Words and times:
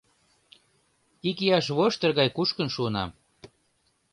Ик 1.29 1.37
ияш 1.45 1.65
воштыр 1.77 2.11
гай 2.19 2.29
кушкын 2.37 2.67
шуынам 2.75 3.09